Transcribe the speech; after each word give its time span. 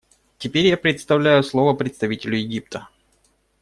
Теперь 0.39 0.65
я 0.65 0.77
предоставляю 0.77 1.43
слово 1.43 1.75
представителю 1.75 2.39
Египта. 2.39 2.87